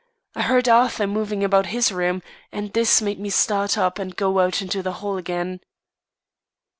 I 0.33 0.41
heard 0.41 0.67
Arthur 0.67 1.05
moving 1.05 1.43
about 1.43 1.67
his 1.67 1.91
room, 1.91 2.23
and 2.51 2.73
this 2.73 3.03
made 3.03 3.19
me 3.19 3.29
start 3.29 3.77
up 3.77 3.99
and 3.99 4.15
go 4.15 4.39
out 4.39 4.59
into 4.59 4.81
the 4.81 4.93
hall 4.93 5.15
again." 5.15 5.59